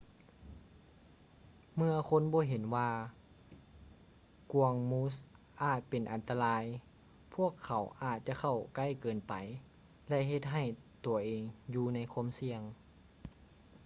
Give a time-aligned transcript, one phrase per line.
[1.75, 2.89] ເມື່ອຄົນບໍ່ເຫັນວ່າ
[4.53, 5.13] ກວາງມູສ
[5.63, 6.63] ອາດເປັນອັນຕະລາຍ
[7.35, 9.33] ພວກເຂົາອາດຈະເຂົ້າໃກ້ເກີນໄປ
[10.09, 10.63] ແລະ ເຮັດໃຫ້
[11.05, 11.43] ຕົວເອງ
[11.73, 12.61] ຢູ່ໃນຄວາມສ່ຽງ